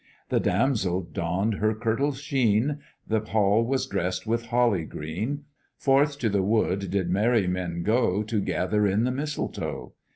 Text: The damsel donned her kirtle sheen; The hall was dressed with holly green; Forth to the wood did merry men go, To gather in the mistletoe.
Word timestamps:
The 0.29 0.39
damsel 0.39 1.01
donned 1.03 1.57
her 1.59 1.75
kirtle 1.75 2.11
sheen; 2.13 2.79
The 3.07 3.19
hall 3.19 3.63
was 3.63 3.85
dressed 3.85 4.25
with 4.25 4.47
holly 4.47 4.83
green; 4.83 5.43
Forth 5.77 6.17
to 6.21 6.29
the 6.29 6.41
wood 6.41 6.89
did 6.89 7.11
merry 7.11 7.45
men 7.45 7.83
go, 7.83 8.23
To 8.23 8.41
gather 8.41 8.87
in 8.87 9.03
the 9.03 9.11
mistletoe. 9.11 9.93